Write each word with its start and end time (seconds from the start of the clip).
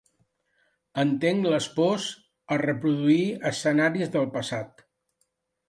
Entenc 1.03 1.45
les 1.55 1.67
pors 1.75 2.09
a 2.55 2.59
reproduir 2.63 3.21
escenaris 3.53 4.13
del 4.19 4.29
passat. 4.41 4.85